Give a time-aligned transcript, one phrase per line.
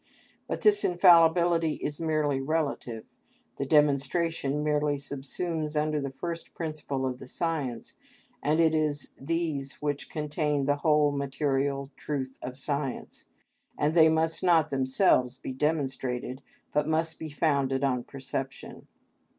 [0.47, 3.05] But this infallibility is merely relative;
[3.57, 7.97] the demonstration merely subsumes under the first principles of the science,
[8.41, 13.25] and it is these which contain the whole material truth of science,
[13.77, 16.41] and they must not themselves be demonstrated,
[16.73, 18.87] but must be founded on perception.